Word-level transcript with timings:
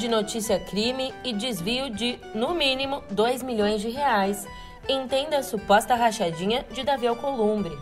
de 0.00 0.08
notícia 0.08 0.58
crime 0.58 1.12
e 1.22 1.30
desvio 1.30 1.90
de, 1.90 2.18
no 2.34 2.54
mínimo, 2.54 3.02
2 3.10 3.42
milhões 3.42 3.82
de 3.82 3.90
reais. 3.90 4.48
Entenda 4.88 5.36
a 5.36 5.42
suposta 5.42 5.94
rachadinha 5.94 6.64
de 6.72 6.82
Davi 6.82 7.06
Alcolumbre. 7.06 7.78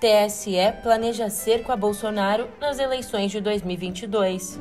TSE 0.00 0.56
planeja 0.82 1.30
cerco 1.30 1.70
a 1.70 1.76
Bolsonaro 1.76 2.48
nas 2.60 2.80
eleições 2.80 3.30
de 3.30 3.40
2022. 3.40 4.58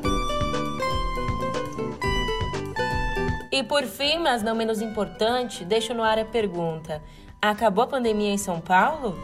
E 3.51 3.63
por 3.63 3.83
fim, 3.83 4.19
mas 4.19 4.43
não 4.43 4.53
menos 4.53 4.79
importante, 4.79 5.65
deixo 5.65 5.91
no 5.95 6.03
ar 6.03 6.19
a 6.19 6.25
pergunta: 6.25 7.01
acabou 7.41 7.83
a 7.83 7.87
pandemia 7.87 8.29
em 8.29 8.37
São 8.37 8.61
Paulo? 8.61 9.17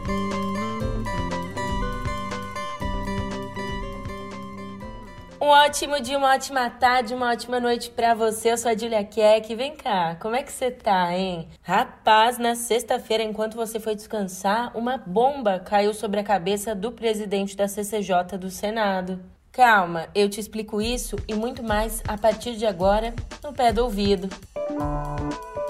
Um 5.42 5.48
ótimo 5.48 6.00
dia, 6.00 6.16
uma 6.16 6.32
ótima 6.32 6.70
tarde, 6.70 7.12
uma 7.12 7.32
ótima 7.32 7.58
noite 7.58 7.90
para 7.90 8.14
você. 8.14 8.52
Eu 8.52 8.56
sou 8.56 8.70
a 8.70 8.76
Julia 8.76 9.02
Keck. 9.02 9.52
Vem 9.56 9.74
cá, 9.74 10.16
como 10.20 10.36
é 10.36 10.42
que 10.44 10.52
você 10.52 10.70
tá, 10.70 11.12
hein? 11.12 11.48
Rapaz, 11.60 12.38
na 12.38 12.54
sexta-feira, 12.54 13.24
enquanto 13.24 13.56
você 13.56 13.80
foi 13.80 13.96
descansar, 13.96 14.70
uma 14.78 14.96
bomba 14.96 15.58
caiu 15.58 15.92
sobre 15.92 16.20
a 16.20 16.22
cabeça 16.22 16.76
do 16.76 16.92
presidente 16.92 17.56
da 17.56 17.66
CCJ 17.66 18.38
do 18.38 18.50
Senado. 18.50 19.18
Calma, 19.50 20.06
eu 20.14 20.30
te 20.30 20.38
explico 20.38 20.80
isso 20.80 21.16
e 21.26 21.34
muito 21.34 21.60
mais 21.60 22.00
a 22.06 22.16
partir 22.16 22.54
de 22.54 22.64
agora 22.64 23.12
no 23.42 23.52
pé 23.52 23.72
do 23.72 23.82
ouvido. 23.82 24.28
Música 24.70 25.61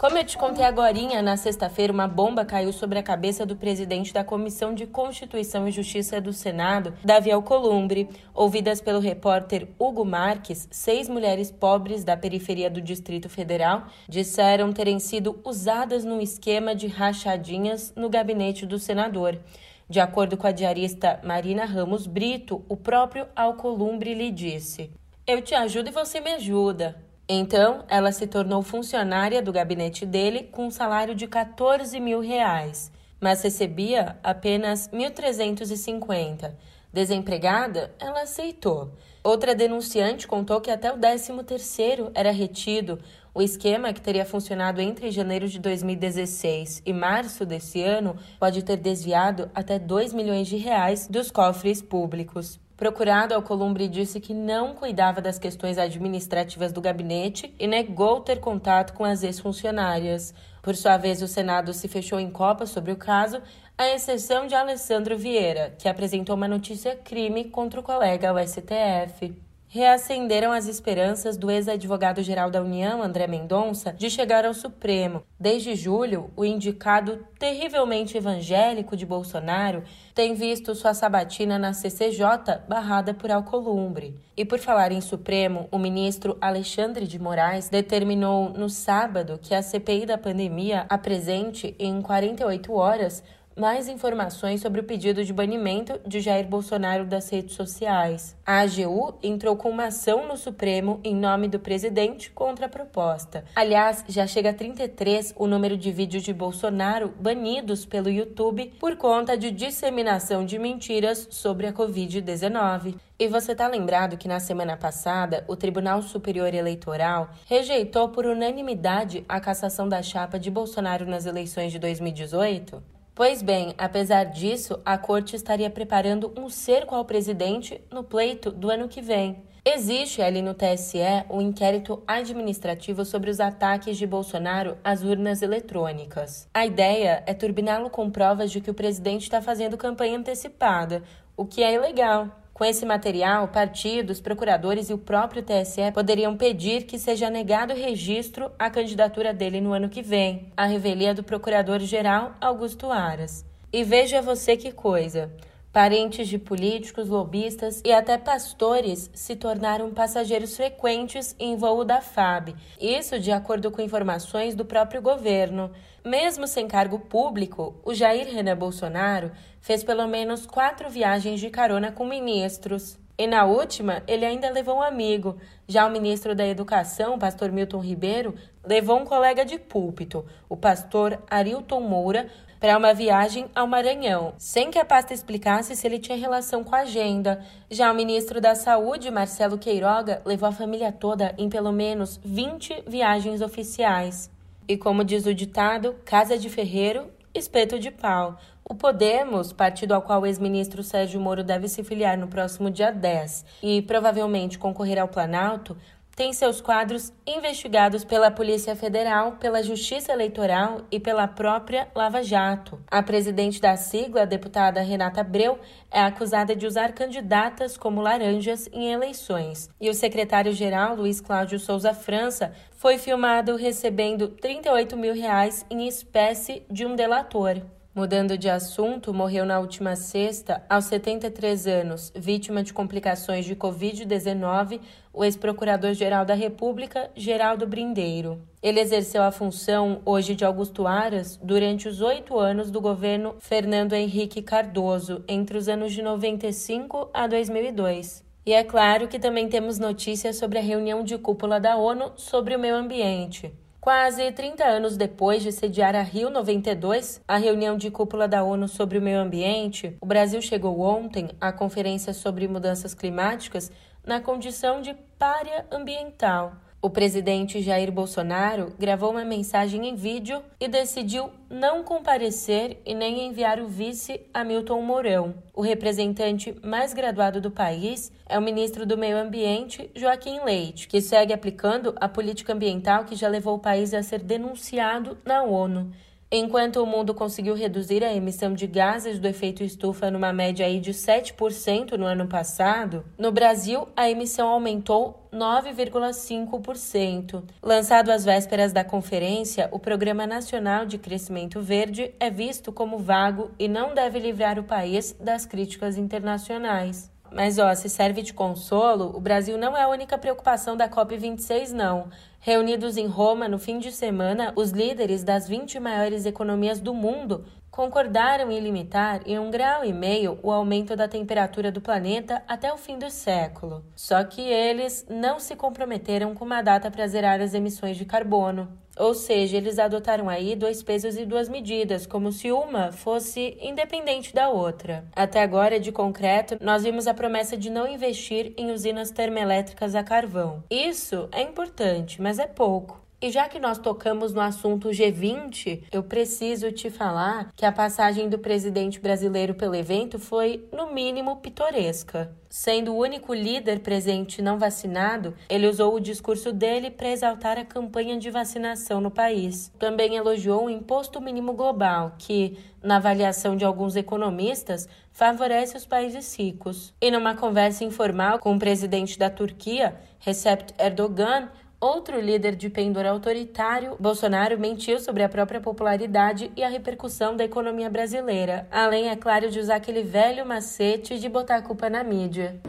Como 0.00 0.16
eu 0.16 0.24
te 0.24 0.38
contei 0.38 0.64
agora, 0.64 0.94
na 1.20 1.36
sexta-feira, 1.36 1.92
uma 1.92 2.08
bomba 2.08 2.42
caiu 2.42 2.72
sobre 2.72 2.98
a 2.98 3.02
cabeça 3.02 3.44
do 3.44 3.54
presidente 3.54 4.14
da 4.14 4.24
Comissão 4.24 4.72
de 4.72 4.86
Constituição 4.86 5.68
e 5.68 5.70
Justiça 5.70 6.18
do 6.18 6.32
Senado, 6.32 6.94
Davi 7.04 7.30
Alcolumbre. 7.30 8.08
Ouvidas 8.32 8.80
pelo 8.80 8.98
repórter 8.98 9.68
Hugo 9.78 10.02
Marques, 10.02 10.66
seis 10.70 11.06
mulheres 11.06 11.50
pobres 11.50 12.02
da 12.02 12.16
periferia 12.16 12.70
do 12.70 12.80
Distrito 12.80 13.28
Federal 13.28 13.88
disseram 14.08 14.72
terem 14.72 14.98
sido 14.98 15.38
usadas 15.44 16.02
num 16.02 16.22
esquema 16.22 16.74
de 16.74 16.86
rachadinhas 16.86 17.92
no 17.94 18.08
gabinete 18.08 18.64
do 18.64 18.78
senador. 18.78 19.38
De 19.86 20.00
acordo 20.00 20.34
com 20.34 20.46
a 20.46 20.50
diarista 20.50 21.20
Marina 21.22 21.66
Ramos 21.66 22.06
Brito, 22.06 22.64
o 22.70 22.74
próprio 22.74 23.26
Alcolumbre 23.36 24.14
lhe 24.14 24.30
disse: 24.30 24.90
Eu 25.26 25.42
te 25.42 25.54
ajudo 25.54 25.90
e 25.90 25.92
você 25.92 26.20
me 26.20 26.30
ajuda. 26.30 27.09
Então, 27.32 27.84
ela 27.86 28.10
se 28.10 28.26
tornou 28.26 28.60
funcionária 28.60 29.40
do 29.40 29.52
gabinete 29.52 30.04
dele 30.04 30.48
com 30.50 30.66
um 30.66 30.70
salário 30.70 31.14
de 31.14 31.28
14 31.28 32.00
mil 32.00 32.18
reais, 32.18 32.90
mas 33.20 33.40
recebia 33.40 34.18
apenas 34.20 34.88
1.350. 34.88 36.52
Desempregada, 36.92 37.94
ela 38.00 38.22
aceitou. 38.22 38.90
Outra 39.22 39.54
denunciante 39.54 40.26
contou 40.26 40.60
que 40.60 40.72
até 40.72 40.92
o 40.92 40.98
13º 40.98 42.10
era 42.16 42.32
retido. 42.32 42.98
O 43.32 43.40
esquema, 43.40 43.92
que 43.92 44.00
teria 44.00 44.24
funcionado 44.24 44.80
entre 44.80 45.12
janeiro 45.12 45.46
de 45.46 45.60
2016 45.60 46.82
e 46.84 46.92
março 46.92 47.46
desse 47.46 47.80
ano, 47.80 48.16
pode 48.40 48.64
ter 48.64 48.76
desviado 48.76 49.48
até 49.54 49.78
2 49.78 50.12
milhões 50.12 50.48
de 50.48 50.56
reais 50.56 51.06
dos 51.06 51.30
cofres 51.30 51.80
públicos. 51.80 52.58
Procurado, 52.80 53.34
Alcolumbre 53.34 53.86
disse 53.86 54.18
que 54.18 54.32
não 54.32 54.74
cuidava 54.74 55.20
das 55.20 55.38
questões 55.38 55.76
administrativas 55.76 56.72
do 56.72 56.80
gabinete 56.80 57.54
e 57.58 57.66
negou 57.66 58.22
ter 58.22 58.40
contato 58.40 58.94
com 58.94 59.04
as 59.04 59.22
ex-funcionárias. 59.22 60.32
Por 60.62 60.74
sua 60.74 60.96
vez, 60.96 61.20
o 61.20 61.28
Senado 61.28 61.74
se 61.74 61.88
fechou 61.88 62.18
em 62.18 62.30
copa 62.30 62.64
sobre 62.64 62.90
o 62.90 62.96
caso, 62.96 63.42
à 63.76 63.86
exceção 63.88 64.46
de 64.46 64.54
Alessandro 64.54 65.18
Vieira, 65.18 65.74
que 65.78 65.90
apresentou 65.90 66.34
uma 66.34 66.48
notícia 66.48 66.96
crime 66.96 67.44
contra 67.50 67.80
o 67.80 67.82
colega 67.82 68.30
ao 68.30 68.38
STF 68.38 69.49
reacenderam 69.72 70.50
as 70.50 70.66
esperanças 70.66 71.36
do 71.36 71.48
ex-advogado-geral 71.48 72.50
da 72.50 72.60
União, 72.60 73.00
André 73.00 73.28
Mendonça, 73.28 73.92
de 73.92 74.10
chegar 74.10 74.44
ao 74.44 74.52
Supremo. 74.52 75.22
Desde 75.38 75.76
julho, 75.76 76.28
o 76.36 76.44
indicado 76.44 77.24
terrivelmente 77.38 78.18
evangélico 78.18 78.96
de 78.96 79.06
Bolsonaro 79.06 79.84
tem 80.12 80.34
visto 80.34 80.74
sua 80.74 80.92
sabatina 80.92 81.56
na 81.56 81.72
CCJ 81.72 82.62
barrada 82.68 83.14
por 83.14 83.30
Alcolumbre. 83.30 84.18
E 84.36 84.44
por 84.44 84.58
falar 84.58 84.90
em 84.90 85.00
Supremo, 85.00 85.68
o 85.70 85.78
ministro 85.78 86.36
Alexandre 86.40 87.06
de 87.06 87.20
Moraes 87.20 87.68
determinou 87.68 88.50
no 88.50 88.68
sábado 88.68 89.38
que 89.40 89.54
a 89.54 89.62
CPI 89.62 90.04
da 90.04 90.18
pandemia 90.18 90.84
apresente 90.88 91.76
em 91.78 92.02
48 92.02 92.72
horas 92.72 93.22
mais 93.56 93.88
informações 93.88 94.60
sobre 94.60 94.80
o 94.80 94.84
pedido 94.84 95.24
de 95.24 95.32
banimento 95.32 96.00
de 96.06 96.20
Jair 96.20 96.46
Bolsonaro 96.46 97.04
das 97.04 97.28
redes 97.30 97.54
sociais. 97.54 98.36
A 98.44 98.60
AGU 98.60 99.18
entrou 99.22 99.56
com 99.56 99.70
uma 99.70 99.86
ação 99.86 100.26
no 100.26 100.36
Supremo 100.36 101.00
em 101.04 101.14
nome 101.14 101.48
do 101.48 101.58
presidente 101.58 102.30
contra 102.30 102.66
a 102.66 102.68
proposta. 102.68 103.44
Aliás, 103.54 104.04
já 104.08 104.26
chega 104.26 104.50
a 104.50 104.54
33 104.54 105.34
o 105.36 105.46
número 105.46 105.76
de 105.76 105.90
vídeos 105.92 106.22
de 106.22 106.32
Bolsonaro 106.32 107.12
banidos 107.20 107.84
pelo 107.84 108.08
YouTube 108.08 108.72
por 108.78 108.96
conta 108.96 109.36
de 109.36 109.50
disseminação 109.50 110.44
de 110.44 110.58
mentiras 110.58 111.28
sobre 111.30 111.66
a 111.66 111.72
Covid-19. 111.72 112.96
E 113.18 113.28
você 113.28 113.54
tá 113.54 113.68
lembrado 113.68 114.16
que 114.16 114.26
na 114.26 114.40
semana 114.40 114.78
passada 114.78 115.44
o 115.46 115.54
Tribunal 115.54 116.00
Superior 116.00 116.54
Eleitoral 116.54 117.30
rejeitou 117.46 118.08
por 118.08 118.24
unanimidade 118.24 119.24
a 119.28 119.38
cassação 119.38 119.86
da 119.86 120.02
chapa 120.02 120.38
de 120.38 120.50
Bolsonaro 120.50 121.04
nas 121.04 121.26
eleições 121.26 121.70
de 121.70 121.78
2018? 121.78 122.99
Pois 123.14 123.42
bem, 123.42 123.74
apesar 123.76 124.24
disso, 124.24 124.80
a 124.84 124.96
corte 124.96 125.36
estaria 125.36 125.68
preparando 125.68 126.32
um 126.38 126.48
cerco 126.48 126.94
ao 126.94 127.04
presidente 127.04 127.80
no 127.90 128.02
pleito 128.02 128.50
do 128.50 128.70
ano 128.70 128.88
que 128.88 129.02
vem. 129.02 129.42
Existe 129.62 130.22
ali 130.22 130.40
no 130.40 130.54
TSE 130.54 130.98
um 131.28 131.40
inquérito 131.40 132.02
administrativo 132.06 133.04
sobre 133.04 133.30
os 133.30 133.40
ataques 133.40 133.98
de 133.98 134.06
Bolsonaro 134.06 134.78
às 134.82 135.02
urnas 135.02 135.42
eletrônicas. 135.42 136.48
A 136.54 136.64
ideia 136.64 137.22
é 137.26 137.34
turbiná-lo 137.34 137.90
com 137.90 138.10
provas 138.10 138.50
de 138.50 138.60
que 138.62 138.70
o 138.70 138.74
presidente 138.74 139.24
está 139.24 139.42
fazendo 139.42 139.76
campanha 139.76 140.16
antecipada, 140.16 141.02
o 141.36 141.44
que 141.44 141.62
é 141.62 141.74
ilegal. 141.74 142.39
Com 142.60 142.66
esse 142.66 142.84
material, 142.84 143.48
partidos, 143.48 144.20
procuradores 144.20 144.90
e 144.90 144.92
o 144.92 144.98
próprio 144.98 145.42
TSE 145.42 145.90
poderiam 145.94 146.36
pedir 146.36 146.82
que 146.82 146.98
seja 146.98 147.30
negado 147.30 147.72
registro 147.72 148.50
à 148.58 148.68
candidatura 148.68 149.32
dele 149.32 149.62
no 149.62 149.72
ano 149.72 149.88
que 149.88 150.02
vem, 150.02 150.52
a 150.54 150.66
revelia 150.66 151.14
do 151.14 151.22
procurador-geral 151.22 152.34
Augusto 152.38 152.92
Aras. 152.92 153.46
E 153.72 153.82
veja 153.82 154.20
você 154.20 154.58
que 154.58 154.72
coisa. 154.72 155.32
Parentes 155.72 156.26
de 156.26 156.36
políticos, 156.36 157.08
lobistas 157.08 157.80
e 157.84 157.92
até 157.92 158.18
pastores 158.18 159.08
se 159.14 159.36
tornaram 159.36 159.92
passageiros 159.92 160.56
frequentes 160.56 161.36
em 161.38 161.56
voo 161.56 161.84
da 161.84 162.00
FAB. 162.00 162.56
Isso 162.80 163.20
de 163.20 163.30
acordo 163.30 163.70
com 163.70 163.80
informações 163.80 164.56
do 164.56 164.64
próprio 164.64 165.00
governo. 165.00 165.70
Mesmo 166.04 166.48
sem 166.48 166.66
cargo 166.66 166.98
público, 166.98 167.80
o 167.84 167.94
Jair 167.94 168.26
Renan 168.26 168.56
Bolsonaro 168.56 169.30
fez 169.60 169.84
pelo 169.84 170.08
menos 170.08 170.44
quatro 170.44 170.90
viagens 170.90 171.38
de 171.38 171.48
carona 171.50 171.92
com 171.92 172.04
ministros. 172.04 172.98
E 173.16 173.28
na 173.28 173.44
última, 173.44 174.02
ele 174.08 174.24
ainda 174.24 174.50
levou 174.50 174.78
um 174.78 174.82
amigo. 174.82 175.36
Já 175.68 175.86
o 175.86 175.90
ministro 175.90 176.34
da 176.34 176.48
Educação, 176.48 177.16
pastor 177.16 177.52
Milton 177.52 177.78
Ribeiro, 177.78 178.34
levou 178.64 178.98
um 178.98 179.04
colega 179.04 179.44
de 179.44 179.56
púlpito, 179.56 180.24
o 180.48 180.56
pastor 180.56 181.22
Arilton 181.30 181.80
Moura, 181.80 182.28
para 182.60 182.76
uma 182.76 182.92
viagem 182.92 183.46
ao 183.54 183.66
Maranhão, 183.66 184.34
sem 184.36 184.70
que 184.70 184.78
a 184.78 184.84
pasta 184.84 185.14
explicasse 185.14 185.74
se 185.74 185.86
ele 185.86 185.98
tinha 185.98 186.18
relação 186.18 186.62
com 186.62 186.74
a 186.74 186.80
agenda. 186.80 187.42
Já 187.70 187.90
o 187.90 187.94
ministro 187.94 188.38
da 188.38 188.54
Saúde, 188.54 189.10
Marcelo 189.10 189.56
Queiroga, 189.56 190.20
levou 190.26 190.48
a 190.48 190.52
família 190.52 190.92
toda 190.92 191.34
em 191.38 191.48
pelo 191.48 191.72
menos 191.72 192.20
20 192.22 192.84
viagens 192.86 193.40
oficiais. 193.40 194.30
E 194.68 194.76
como 194.76 195.02
diz 195.02 195.24
o 195.24 195.34
ditado, 195.34 195.96
casa 196.04 196.36
de 196.36 196.50
ferreiro, 196.50 197.06
espeto 197.34 197.78
de 197.78 197.90
pau. 197.90 198.36
O 198.62 198.74
Podemos, 198.74 199.52
partido 199.52 199.94
ao 199.94 200.02
qual 200.02 200.20
o 200.20 200.26
ex-ministro 200.26 200.82
Sérgio 200.82 201.20
Moro 201.20 201.42
deve 201.42 201.66
se 201.66 201.82
filiar 201.82 202.16
no 202.16 202.28
próximo 202.28 202.70
dia 202.70 202.92
10 202.92 203.44
e 203.62 203.82
provavelmente 203.82 204.58
concorrer 204.58 205.00
ao 205.00 205.08
Planalto, 205.08 205.76
tem 206.14 206.32
seus 206.32 206.60
quadros 206.60 207.12
investigados 207.26 208.04
pela 208.04 208.30
Polícia 208.30 208.76
Federal, 208.76 209.32
pela 209.32 209.62
Justiça 209.62 210.12
Eleitoral 210.12 210.82
e 210.90 211.00
pela 211.00 211.26
própria 211.26 211.88
Lava 211.94 212.22
Jato. 212.22 212.80
A 212.90 213.02
presidente 213.02 213.60
da 213.60 213.76
sigla, 213.76 214.22
a 214.22 214.26
deputada 214.26 214.82
Renata 214.82 215.20
Abreu, 215.20 215.58
é 215.90 216.00
acusada 216.00 216.54
de 216.54 216.66
usar 216.66 216.92
candidatas 216.92 217.76
como 217.76 218.00
laranjas 218.00 218.68
em 218.72 218.92
eleições. 218.92 219.70
E 219.80 219.88
o 219.88 219.94
secretário-geral, 219.94 220.96
Luiz 220.96 221.20
Cláudio 221.20 221.58
Souza 221.58 221.94
França, 221.94 222.52
foi 222.72 222.98
filmado 222.98 223.56
recebendo 223.56 224.28
38 224.28 224.96
mil 224.96 225.14
reais 225.14 225.64
em 225.70 225.86
espécie 225.86 226.62
de 226.70 226.84
um 226.84 226.94
delator. 226.94 227.60
Mudando 227.92 228.38
de 228.38 228.48
assunto, 228.48 229.12
morreu 229.12 229.44
na 229.44 229.58
última 229.58 229.96
sexta, 229.96 230.64
aos 230.68 230.84
73 230.84 231.66
anos, 231.66 232.12
vítima 232.14 232.62
de 232.62 232.72
complicações 232.72 233.44
de 233.44 233.56
Covid-19, 233.56 234.80
o 235.12 235.24
ex-procurador-geral 235.24 236.24
da 236.24 236.34
República, 236.34 237.10
Geraldo 237.16 237.66
Brindeiro. 237.66 238.42
Ele 238.62 238.78
exerceu 238.78 239.24
a 239.24 239.32
função, 239.32 240.02
hoje 240.04 240.36
de 240.36 240.44
Augusto 240.44 240.86
Aras, 240.86 241.36
durante 241.42 241.88
os 241.88 242.00
oito 242.00 242.38
anos 242.38 242.70
do 242.70 242.80
governo 242.80 243.34
Fernando 243.40 243.94
Henrique 243.94 244.40
Cardoso, 244.40 245.24
entre 245.26 245.58
os 245.58 245.68
anos 245.68 245.92
de 245.92 246.00
95 246.00 247.10
a 247.12 247.26
2002. 247.26 248.24
E 248.46 248.52
é 248.52 248.62
claro 248.62 249.08
que 249.08 249.18
também 249.18 249.48
temos 249.48 249.80
notícias 249.80 250.36
sobre 250.36 250.60
a 250.60 250.62
reunião 250.62 251.02
de 251.02 251.18
cúpula 251.18 251.58
da 251.58 251.76
ONU 251.76 252.12
sobre 252.14 252.54
o 252.54 252.58
meio 252.58 252.76
ambiente. 252.76 253.52
Quase 253.80 254.30
30 254.30 254.62
anos 254.62 254.94
depois 254.94 255.42
de 255.42 255.50
sediar 255.50 255.96
a 255.96 256.02
Rio 256.02 256.28
92, 256.28 257.22
a 257.26 257.38
reunião 257.38 257.78
de 257.78 257.90
cúpula 257.90 258.28
da 258.28 258.44
ONU 258.44 258.68
sobre 258.68 258.98
o 258.98 259.00
meio 259.00 259.18
ambiente, 259.18 259.96
o 260.02 260.06
Brasil 260.06 260.42
chegou 260.42 260.80
ontem 260.80 261.30
à 261.40 261.50
Conferência 261.50 262.12
sobre 262.12 262.46
Mudanças 262.46 262.92
Climáticas 262.92 263.72
na 264.04 264.20
condição 264.20 264.82
de 264.82 264.92
párea 265.18 265.64
ambiental. 265.70 266.52
O 266.82 266.88
presidente 266.88 267.60
Jair 267.60 267.92
Bolsonaro 267.92 268.72
gravou 268.78 269.10
uma 269.10 269.22
mensagem 269.22 269.86
em 269.86 269.94
vídeo 269.94 270.42
e 270.58 270.66
decidiu 270.66 271.28
não 271.50 271.82
comparecer 271.82 272.80
e 272.86 272.94
nem 272.94 273.26
enviar 273.26 273.60
o 273.60 273.68
vice 273.68 274.22
Hamilton 274.32 274.80
Mourão. 274.80 275.34
O 275.52 275.60
representante 275.60 276.56
mais 276.64 276.94
graduado 276.94 277.38
do 277.38 277.50
país 277.50 278.10
é 278.26 278.38
o 278.38 278.42
ministro 278.42 278.86
do 278.86 278.96
Meio 278.96 279.18
Ambiente, 279.18 279.90
Joaquim 279.94 280.40
Leite, 280.42 280.88
que 280.88 281.02
segue 281.02 281.34
aplicando 281.34 281.94
a 282.00 282.08
política 282.08 282.54
ambiental 282.54 283.04
que 283.04 283.14
já 283.14 283.28
levou 283.28 283.56
o 283.56 283.60
país 283.60 283.92
a 283.92 284.02
ser 284.02 284.20
denunciado 284.20 285.18
na 285.22 285.42
ONU. 285.42 285.92
Enquanto 286.32 286.80
o 286.80 286.86
mundo 286.86 287.12
conseguiu 287.12 287.56
reduzir 287.56 288.04
a 288.04 288.14
emissão 288.14 288.54
de 288.54 288.64
gases 288.64 289.18
do 289.18 289.26
efeito 289.26 289.64
estufa 289.64 290.12
numa 290.12 290.32
média 290.32 290.64
aí 290.64 290.78
de 290.78 290.92
7% 290.92 291.96
no 291.96 292.06
ano 292.06 292.28
passado, 292.28 293.04
no 293.18 293.32
Brasil 293.32 293.88
a 293.96 294.08
emissão 294.08 294.46
aumentou 294.46 295.28
9,5%. 295.32 297.42
Lançado 297.60 298.10
às 298.10 298.24
vésperas 298.24 298.72
da 298.72 298.84
conferência, 298.84 299.68
o 299.72 299.80
Programa 299.80 300.24
Nacional 300.24 300.86
de 300.86 300.98
Crescimento 300.98 301.60
Verde 301.60 302.14
é 302.20 302.30
visto 302.30 302.70
como 302.70 302.96
vago 302.96 303.50
e 303.58 303.66
não 303.66 303.92
deve 303.92 304.20
livrar 304.20 304.56
o 304.56 304.62
país 304.62 305.12
das 305.18 305.44
críticas 305.44 305.98
internacionais. 305.98 307.10
Mas, 307.32 307.58
ó, 307.58 307.72
se 307.74 307.88
serve 307.88 308.22
de 308.22 308.34
consolo, 308.34 309.16
o 309.16 309.20
Brasil 309.20 309.56
não 309.56 309.76
é 309.76 309.82
a 309.82 309.88
única 309.88 310.18
preocupação 310.18 310.76
da 310.76 310.88
COP26, 310.88 311.70
não. 311.70 312.08
Reunidos 312.42 312.96
em 312.96 313.06
Roma 313.06 313.46
no 313.46 313.58
fim 313.58 313.78
de 313.78 313.92
semana, 313.92 314.50
os 314.56 314.70
líderes 314.70 315.22
das 315.22 315.46
20 315.46 315.78
maiores 315.78 316.24
economias 316.24 316.80
do 316.80 316.94
mundo 316.94 317.44
concordaram 317.70 318.50
em 318.50 318.58
limitar 318.58 319.20
em 319.26 319.38
um 319.38 319.50
grau 319.50 319.84
e 319.84 319.92
meio 319.92 320.38
o 320.42 320.50
aumento 320.50 320.96
da 320.96 321.06
temperatura 321.06 321.70
do 321.70 321.82
planeta 321.82 322.42
até 322.48 322.72
o 322.72 322.78
fim 322.78 322.98
do 322.98 323.10
século. 323.10 323.84
Só 323.94 324.24
que 324.24 324.40
eles 324.40 325.06
não 325.10 325.38
se 325.38 325.54
comprometeram 325.54 326.34
com 326.34 326.46
uma 326.46 326.62
data 326.62 326.90
para 326.90 327.06
zerar 327.06 327.42
as 327.42 327.52
emissões 327.52 327.98
de 327.98 328.06
carbono. 328.06 328.68
Ou 329.00 329.14
seja, 329.14 329.56
eles 329.56 329.78
adotaram 329.78 330.28
aí 330.28 330.54
dois 330.54 330.82
pesos 330.82 331.16
e 331.16 331.24
duas 331.24 331.48
medidas, 331.48 332.06
como 332.06 332.30
se 332.30 332.52
uma 332.52 332.92
fosse 332.92 333.56
independente 333.60 334.34
da 334.34 334.50
outra. 334.50 335.06
Até 335.16 335.42
agora, 335.42 335.80
de 335.80 335.90
concreto, 335.90 336.58
nós 336.60 336.82
vimos 336.82 337.06
a 337.06 337.14
promessa 337.14 337.56
de 337.56 337.70
não 337.70 337.88
investir 337.88 338.52
em 338.58 338.70
usinas 338.70 339.10
termoelétricas 339.10 339.94
a 339.94 340.04
carvão. 340.04 340.62
Isso 340.70 341.28
é 341.32 341.40
importante, 341.40 342.20
mas 342.20 342.38
é 342.38 342.46
pouco. 342.46 343.00
E 343.22 343.30
já 343.30 343.46
que 343.50 343.58
nós 343.58 343.76
tocamos 343.76 344.32
no 344.32 344.40
assunto 344.40 344.88
G20, 344.88 345.82
eu 345.92 346.02
preciso 346.02 346.72
te 346.72 346.88
falar 346.88 347.52
que 347.54 347.66
a 347.66 347.72
passagem 347.72 348.30
do 348.30 348.38
presidente 348.38 348.98
brasileiro 348.98 349.54
pelo 349.54 349.74
evento 349.74 350.18
foi, 350.18 350.66
no 350.72 350.90
mínimo, 350.90 351.36
pitoresca. 351.36 352.34
Sendo 352.48 352.92
o 352.92 352.96
único 352.96 353.34
líder 353.34 353.80
presente 353.80 354.40
não 354.40 354.58
vacinado, 354.58 355.34
ele 355.50 355.68
usou 355.68 355.94
o 355.94 356.00
discurso 356.00 356.50
dele 356.50 356.90
para 356.90 357.10
exaltar 357.10 357.58
a 357.58 357.64
campanha 357.64 358.18
de 358.18 358.30
vacinação 358.30 359.02
no 359.02 359.10
país. 359.10 359.70
Também 359.78 360.16
elogiou 360.16 360.64
o 360.64 360.70
imposto 360.70 361.20
mínimo 361.20 361.52
global, 361.52 362.14
que, 362.18 362.56
na 362.82 362.96
avaliação 362.96 363.54
de 363.54 363.66
alguns 363.66 363.96
economistas, 363.96 364.88
favorece 365.12 365.76
os 365.76 365.84
países 365.84 366.34
ricos. 366.38 366.94
E 366.98 367.10
numa 367.10 367.36
conversa 367.36 367.84
informal 367.84 368.38
com 368.38 368.56
o 368.56 368.58
presidente 368.58 369.18
da 369.18 369.28
Turquia, 369.28 369.94
Recep 370.20 370.72
Erdogan, 370.78 371.50
Outro 371.80 372.20
líder 372.20 372.56
de 372.56 372.68
pendor 372.68 373.06
autoritário, 373.06 373.96
Bolsonaro 373.98 374.60
mentiu 374.60 375.00
sobre 375.00 375.22
a 375.22 375.30
própria 375.30 375.62
popularidade 375.62 376.52
e 376.54 376.62
a 376.62 376.68
repercussão 376.68 377.34
da 377.34 377.42
economia 377.42 377.88
brasileira, 377.88 378.68
além, 378.70 379.08
é 379.08 379.16
claro, 379.16 379.50
de 379.50 379.58
usar 379.58 379.76
aquele 379.76 380.02
velho 380.02 380.44
macete 380.44 381.18
de 381.18 381.26
botar 381.26 381.56
a 381.56 381.62
culpa 381.62 381.88
na 381.88 382.04
mídia. 382.04 382.60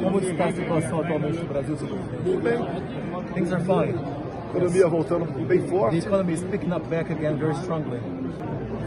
Como 0.00 0.20
está 0.20 0.44
a 0.44 0.52
situação 0.52 1.00
atualmente 1.00 1.38
no 1.38 1.46
Brasil? 1.46 1.76
Tudo 1.76 2.40
bem. 2.40 2.58
Things 3.34 3.52
are 3.52 3.64
fine. 3.64 3.98
Economia 4.50 4.86
voltando 4.86 5.24
bem 5.48 5.66
forte. 5.66 6.00
The 6.00 6.06
economy 6.06 6.34
is 6.34 6.44
picking 6.44 6.72
up 6.72 6.88
back 6.88 7.10
again 7.10 7.36
very 7.36 7.56
strongly. 7.56 7.98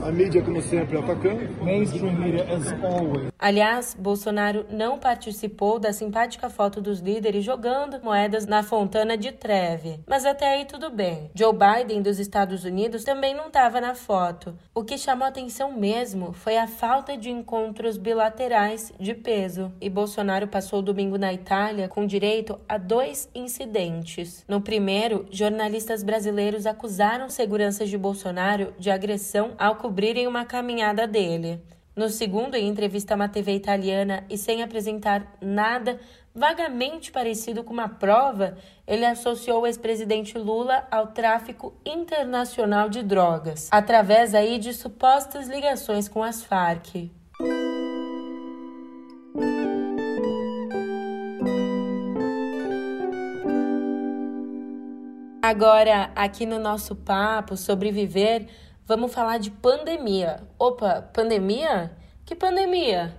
A 0.08 0.12
mídia, 0.12 0.42
como 0.42 0.62
sempre, 0.62 0.98
atacando. 0.98 1.50
Mainstream 1.62 2.14
media 2.14 2.44
as 2.44 2.72
always. 2.82 3.28
Aliás, 3.38 3.94
Bolsonaro 3.94 4.66
não 4.70 4.98
participou 4.98 5.78
da 5.80 5.92
simpática 5.92 6.50
foto 6.50 6.80
dos 6.80 7.02
líderes 7.02 7.44
jogando 7.44 8.02
moedas 8.02 8.46
na 8.46 8.64
Fontana 8.64 9.18
de 9.18 9.34
Treve. 9.34 10.00
Mas 10.08 10.26
até 10.26 10.48
aí 10.48 10.66
tudo 10.66 10.90
bem. 10.90 11.30
Joe 11.36 11.54
Biden 11.54 12.02
dos 12.02 12.20
Estados 12.20 12.64
Unidos 12.64 13.04
também 13.04 13.36
não 13.36 13.48
estava 13.48 13.82
na 13.82 13.94
foto. 13.94 14.58
O 14.74 14.82
que 14.82 14.98
chamou 14.98 15.28
atenção 15.28 15.74
mesmo 15.74 16.32
foi 16.32 16.58
a 16.58 16.68
falta 16.68 17.18
de 17.18 17.30
encontros 17.30 17.98
bilaterais 17.98 18.94
de 18.98 19.14
peso. 19.14 19.74
E 19.82 19.90
Bolsonaro 19.90 20.48
passou 20.48 20.80
o 20.80 20.84
domingo 20.84 21.18
na 21.18 21.34
Itália 21.34 21.90
com 21.90 22.08
direito 22.08 22.58
a 22.68 22.78
dois 22.78 23.30
incidentes. 23.36 24.46
No 24.48 24.62
primeiro, 24.62 25.26
jornalistas 25.30 26.02
brasileiros 26.02 26.66
acusaram 26.66 27.30
seguranças 27.30 27.90
de 27.90 27.98
Bolsonaro 27.98 28.74
de 28.80 28.90
agressão 28.90 29.52
ao 29.60 29.76
cobrirem 29.98 30.28
uma 30.28 30.46
caminhada 30.46 31.08
dele. 31.08 31.60
No 31.96 32.08
segundo, 32.08 32.54
em 32.54 32.68
entrevista 32.68 33.16
a 33.16 33.16
uma 33.16 33.28
TV 33.28 33.54
italiana 33.54 34.24
e 34.30 34.38
sem 34.38 34.62
apresentar 34.62 35.36
nada 35.42 36.00
vagamente 36.36 37.12
parecido 37.12 37.64
com 37.64 37.74
uma 37.74 37.90
prova, 37.90 38.56
ele 38.86 39.04
associou 39.04 39.62
o 39.64 39.66
ex-presidente 39.66 40.38
Lula 40.38 40.88
ao 40.92 41.08
tráfico 41.08 41.74
internacional 41.84 42.90
de 42.90 43.02
drogas, 43.02 43.70
através 43.72 44.36
aí 44.36 44.60
de 44.60 44.72
supostas 44.72 45.48
ligações 45.48 46.08
com 46.08 46.22
as 46.22 46.44
Farc. 46.44 47.10
Agora, 55.42 56.12
aqui 56.14 56.46
no 56.46 56.60
nosso 56.60 56.94
papo 56.94 57.56
sobre 57.56 57.90
viver, 57.90 58.48
Vamos 58.88 59.14
falar 59.14 59.38
de 59.38 59.52
pandemia. 59.52 60.40
Opa, 60.58 61.02
pandemia? 61.14 61.92
Que 62.26 62.34
pandemia? 62.34 63.14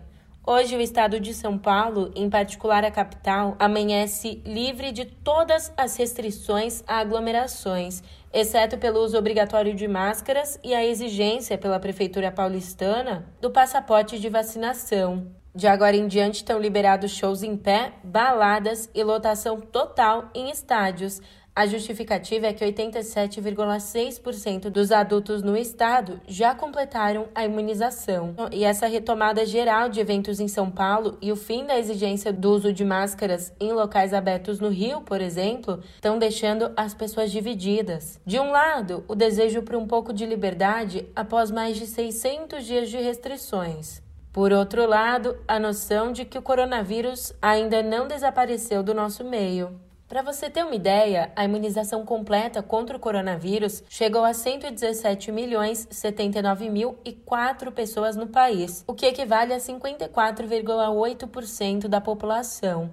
Hoje, 0.47 0.75
o 0.75 0.81
estado 0.81 1.21
de 1.21 1.35
São 1.35 1.59
Paulo, 1.59 2.11
em 2.17 2.31
particular 2.31 2.87
a 2.87 2.91
capital, 2.91 3.55
amanhece 3.59 4.41
livre 4.47 4.93
de 4.93 5.05
todas 5.05 5.71
as 5.77 5.95
restrições 5.95 6.83
a 6.87 7.01
aglomerações, 7.01 8.03
exceto 8.33 8.79
pelo 8.79 9.01
uso 9.01 9.19
obrigatório 9.19 9.75
de 9.75 9.87
máscaras 9.87 10.59
e 10.65 10.75
a 10.75 10.83
exigência 10.83 11.59
pela 11.59 11.79
Prefeitura 11.79 12.33
paulistana 12.33 13.27
do 13.39 13.51
passaporte 13.51 14.19
de 14.19 14.31
vacinação. 14.31 15.27
De 15.55 15.67
agora 15.67 15.97
em 15.97 16.09
diante 16.09 16.37
estão 16.37 16.59
liberados 16.59 17.11
shows 17.11 17.43
em 17.43 17.59
pé, 17.59 17.93
baladas 18.03 18.89
e 18.95 19.05
lotação 19.05 19.61
total 19.61 20.31
em 20.35 20.49
estádios, 20.49 21.21
a 21.59 21.67
justificativa 21.67 22.47
é 22.47 22.53
que 22.53 22.65
87,6% 22.65 24.71
dos 24.71 24.93
adultos 24.93 25.43
no 25.43 25.57
estado 25.57 26.21
já 26.29 26.55
completaram 26.55 27.27
a 27.35 27.45
imunização. 27.45 28.37
E 28.53 28.63
essa 28.63 28.87
retomada 28.87 29.45
geral 29.45 29.89
de 29.89 29.99
eventos 29.99 30.39
em 30.39 30.47
São 30.47 30.71
Paulo 30.71 31.19
e 31.21 31.33
o 31.33 31.37
fim 31.37 31.67
da 31.67 31.77
exigência 31.77 32.33
do 32.33 32.53
uso 32.53 32.73
de 32.73 32.85
máscaras 32.85 33.53
em 33.59 33.73
locais 33.73 34.15
abertos 34.15 34.61
no 34.61 34.69
Rio, 34.69 35.01
por 35.01 35.21
exemplo, 35.21 35.83
estão 35.97 36.17
deixando 36.17 36.71
as 36.77 36.95
pessoas 36.95 37.33
divididas. 37.33 38.21
De 38.25 38.39
um 38.39 38.53
lado, 38.53 39.05
o 39.09 39.17
desejo 39.17 39.63
por 39.63 39.75
um 39.75 39.89
pouco 39.89 40.13
de 40.13 40.27
liberdade 40.27 41.09
após 41.17 41.51
mais 41.51 41.77
de 41.77 41.89
600 41.89 42.65
dias 42.65 42.89
de 42.89 42.99
restrições. 42.99 44.01
Por 44.33 44.53
outro 44.53 44.87
lado, 44.87 45.37
a 45.49 45.59
noção 45.59 46.13
de 46.13 46.25
que 46.25 46.39
o 46.39 46.43
coronavírus 46.43 47.33
ainda 47.43 47.83
não 47.83 48.07
desapareceu 48.07 48.81
do 48.81 48.95
nosso 48.95 49.25
meio. 49.25 49.88
Para 50.09 50.23
você 50.23 50.49
ter 50.49 50.65
uma 50.65 50.75
ideia, 50.75 51.31
a 51.37 51.45
imunização 51.45 52.03
completa 52.03 52.63
contra 52.63 52.97
o 52.97 53.01
coronavírus 53.01 53.85
chegou 53.91 54.25
a 54.25 54.33
117 54.33 55.31
milhões 55.31 55.87
79 55.91 56.71
mil 56.71 56.97
e 57.05 57.13
4 57.13 57.71
pessoas 57.73 58.17
no 58.17 58.27
país, 58.27 58.83
o 58.87 58.95
que 58.95 59.05
equivale 59.05 59.53
a 59.53 59.59
54,8% 59.59 61.89
da 61.89 62.01
população. 62.01 62.91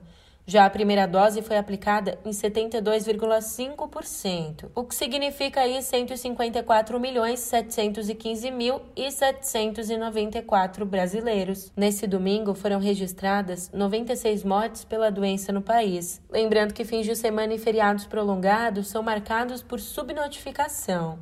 Já 0.47 0.65
a 0.65 0.69
primeira 0.69 1.07
dose 1.07 1.41
foi 1.41 1.57
aplicada 1.57 2.19
em 2.23 2.29
72,5%, 2.29 4.69
o 4.75 4.83
que 4.83 4.93
significa 4.93 5.61
aí 5.61 5.81
154 5.81 6.99
milhões 6.99 7.39
715 7.39 8.51
mil 8.51 8.79
e 8.95 9.09
794 9.09 10.85
brasileiros. 10.85 11.71
Nesse 11.75 12.05
domingo 12.05 12.53
foram 12.53 12.79
registradas 12.79 13.71
96 13.73 14.43
mortes 14.43 14.85
pela 14.85 15.09
doença 15.09 15.51
no 15.51 15.63
país. 15.63 16.21
Lembrando 16.29 16.75
que 16.75 16.85
fins 16.85 17.07
de 17.07 17.15
semana 17.15 17.55
e 17.55 17.57
feriados 17.57 18.05
prolongados 18.05 18.87
são 18.87 19.01
marcados 19.01 19.63
por 19.63 19.79
subnotificação. 19.79 21.17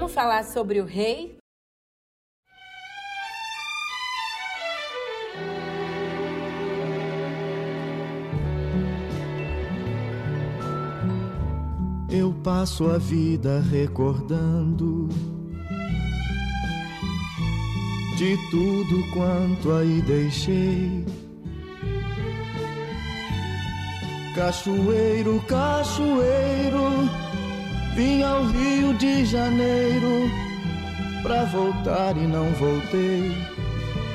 Vamos 0.01 0.15
falar 0.15 0.43
sobre 0.43 0.81
o 0.81 0.84
rei? 0.84 1.38
Eu 12.10 12.34
passo 12.43 12.89
a 12.89 12.98
vida 12.98 13.60
recordando 13.60 15.08
de 18.17 18.36
tudo 18.50 19.08
quanto 19.13 19.72
aí 19.72 20.01
deixei. 20.01 21.05
Cachoeiro, 24.34 25.39
cachoeiro 25.41 26.50
de 29.01 29.25
Janeiro 29.25 30.29
pra 31.24 31.43
voltar 31.46 32.15
e 32.15 32.27
não 32.27 32.51
voltei. 32.51 33.31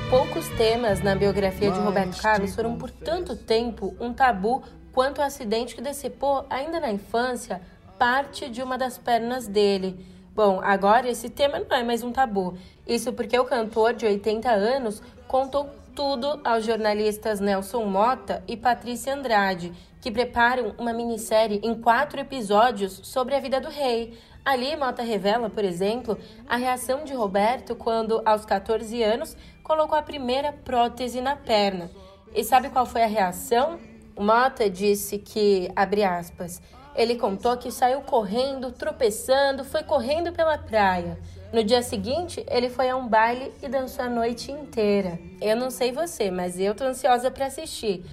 Poucos 0.09 0.49
temas 0.51 1.03
na 1.03 1.17
biografia 1.17 1.73
de 1.73 1.81
Roberto 1.81 2.23
Carlos 2.23 2.55
foram 2.55 2.79
por 2.79 2.89
tanto 2.89 3.35
tempo 3.35 3.97
um 3.99 4.13
tabu 4.13 4.63
quanto 4.93 5.19
o 5.19 5.25
acidente 5.25 5.75
que 5.75 5.83
decepou, 5.83 6.47
ainda 6.49 6.79
na 6.79 6.93
infância, 6.93 7.61
parte 7.99 8.49
de 8.49 8.63
uma 8.63 8.79
das 8.79 8.97
pernas 8.97 9.49
dele. 9.49 10.07
Bom, 10.33 10.61
agora 10.63 11.09
esse 11.09 11.31
tema 11.31 11.59
não 11.59 11.77
é 11.77 11.83
mais 11.83 12.05
um 12.05 12.13
tabu. 12.13 12.57
Isso 12.87 13.13
porque 13.13 13.37
o 13.37 13.45
cantor 13.45 13.93
de 13.93 14.07
80 14.07 14.49
anos 14.49 15.03
contou 15.27 15.69
tudo 15.97 16.41
aos 16.45 16.65
jornalistas 16.65 17.41
Nelson 17.41 17.87
Mota 17.87 18.41
e 18.47 18.57
Patrícia 18.57 19.13
Andrade 19.15 19.73
que 20.01 20.13
preparam 20.13 20.73
uma 20.79 20.93
minissérie 20.93 21.59
em 21.65 21.75
quatro 21.75 22.21
episódios 22.21 23.01
sobre 23.03 23.35
a 23.35 23.41
vida 23.41 23.61
do 23.61 23.69
rei. 23.69 24.17
Ali, 24.47 24.77
Mota 24.77 25.03
revela, 25.03 25.51
por 25.51 25.65
exemplo, 25.65 26.17
a 26.49 26.57
reação 26.57 27.03
de 27.03 27.13
Roberto 27.13 27.75
quando, 27.75 28.23
aos 28.25 28.45
14 28.45 29.03
anos, 29.03 29.37
colocou 29.61 29.99
a 29.99 30.03
primeira 30.03 30.53
prótese 30.53 31.21
na 31.21 31.35
perna. 31.35 31.91
E 32.33 32.45
sabe 32.45 32.71
qual 32.71 32.87
foi 32.87 33.03
a 33.03 33.09
reação? 33.09 33.77
Mota 34.17 34.71
disse 34.71 35.19
que, 35.19 35.69
abre 35.75 36.05
aspas, 36.05 36.63
ele 36.95 37.17
contou 37.17 37.57
que 37.57 37.73
saiu 37.73 38.03
correndo, 38.03 38.71
tropeçando, 38.71 39.65
foi 39.65 39.83
correndo 39.83 40.33
pela 40.33 40.57
praia. 40.57 41.19
No 41.53 41.65
dia 41.65 41.83
seguinte, 41.83 42.47
ele 42.49 42.71
foi 42.71 42.89
a 42.89 42.97
um 42.97 43.09
baile 43.09 43.53
e 43.61 43.69
dançou 43.69 44.05
a 44.05 44.09
noite 44.09 44.53
inteira. 44.53 45.19
Eu 45.41 45.57
não 45.57 45.73
sei 45.73 45.91
você, 45.91 46.31
mas 46.31 46.59
eu 46.59 46.73
tô 46.73 46.85
ansiosa 46.85 47.33
para 47.33 47.47
assistir 47.47 48.05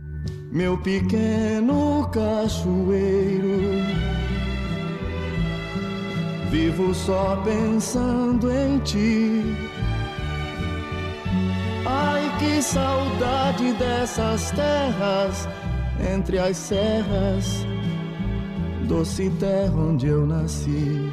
meu 0.53 0.77
pequeno 0.77 2.07
cachoeiro. 2.11 4.12
Vivo 6.53 6.93
só 6.93 7.41
pensando 7.43 8.51
em 8.51 8.77
ti. 8.81 9.41
Ai, 11.83 12.21
que 12.37 12.61
saudade 12.61 13.73
dessas 13.73 14.51
terras 14.51 15.47
entre 16.13 16.37
as 16.37 16.55
serras, 16.55 17.65
doce 18.87 19.31
terra 19.39 19.73
onde 19.73 20.05
eu 20.05 20.27
nasci. 20.27 21.09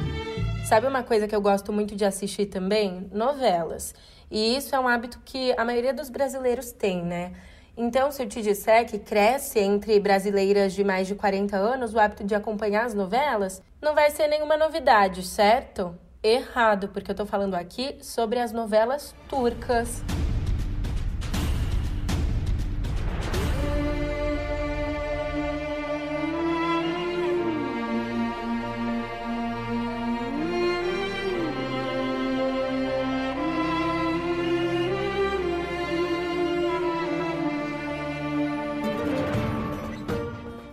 Sabe 0.63 0.85
uma 0.85 1.01
coisa 1.01 1.27
que 1.27 1.35
eu 1.35 1.41
gosto 1.41 1.73
muito 1.73 1.95
de 1.95 2.05
assistir 2.05 2.45
também? 2.45 3.09
Novelas. 3.11 3.95
E 4.29 4.55
isso 4.55 4.75
é 4.75 4.79
um 4.79 4.87
hábito 4.87 5.19
que 5.25 5.55
a 5.57 5.65
maioria 5.65 5.91
dos 5.91 6.11
brasileiros 6.11 6.71
tem, 6.71 7.03
né? 7.03 7.31
Então, 7.75 8.11
se 8.11 8.21
eu 8.21 8.29
te 8.29 8.43
disser 8.43 8.85
que 8.85 8.99
cresce 8.99 9.57
entre 9.57 9.99
brasileiras 9.99 10.71
de 10.71 10.83
mais 10.83 11.07
de 11.07 11.15
40 11.15 11.57
anos 11.57 11.95
o 11.95 11.99
hábito 11.99 12.23
de 12.23 12.35
acompanhar 12.35 12.85
as 12.85 12.93
novelas, 12.93 13.63
não 13.81 13.95
vai 13.95 14.11
ser 14.11 14.27
nenhuma 14.27 14.55
novidade, 14.55 15.23
certo? 15.23 15.97
Errado, 16.23 16.89
porque 16.89 17.11
eu 17.11 17.15
tô 17.15 17.25
falando 17.25 17.55
aqui 17.55 17.97
sobre 18.01 18.39
as 18.39 18.51
novelas 18.51 19.15
turcas. 19.27 20.03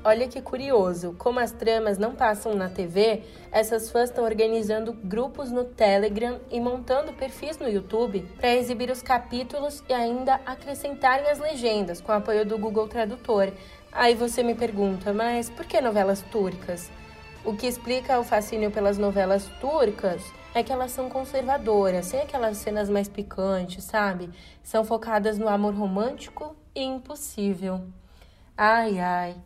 Olha 0.08 0.26
que 0.26 0.40
curioso, 0.40 1.14
como 1.18 1.38
as 1.38 1.52
tramas 1.52 1.98
não 1.98 2.14
passam 2.14 2.54
na 2.54 2.70
TV, 2.70 3.24
essas 3.52 3.90
fãs 3.90 4.08
estão 4.08 4.24
organizando 4.24 4.94
grupos 4.94 5.50
no 5.50 5.66
Telegram 5.66 6.40
e 6.50 6.58
montando 6.58 7.12
perfis 7.12 7.58
no 7.58 7.68
YouTube 7.68 8.26
para 8.38 8.54
exibir 8.54 8.90
os 8.90 9.02
capítulos 9.02 9.84
e 9.86 9.92
ainda 9.92 10.40
acrescentarem 10.46 11.28
as 11.28 11.38
legendas 11.38 12.00
com 12.00 12.10
o 12.10 12.14
apoio 12.14 12.46
do 12.46 12.56
Google 12.56 12.88
Tradutor. 12.88 13.52
Aí 13.92 14.14
você 14.14 14.42
me 14.42 14.54
pergunta, 14.54 15.12
mas 15.12 15.50
por 15.50 15.66
que 15.66 15.78
novelas 15.78 16.22
turcas? 16.22 16.90
O 17.44 17.54
que 17.54 17.66
explica 17.66 18.18
o 18.18 18.24
fascínio 18.24 18.70
pelas 18.70 18.96
novelas 18.96 19.44
turcas 19.60 20.22
é 20.54 20.62
que 20.62 20.72
elas 20.72 20.90
são 20.90 21.10
conservadoras, 21.10 22.06
sem 22.06 22.22
aquelas 22.22 22.56
cenas 22.56 22.88
mais 22.88 23.10
picantes, 23.10 23.84
sabe? 23.84 24.30
São 24.62 24.86
focadas 24.86 25.36
no 25.36 25.50
amor 25.50 25.74
romântico 25.74 26.56
e 26.74 26.82
impossível. 26.82 27.82
Ai, 28.56 28.98
ai. 28.98 29.36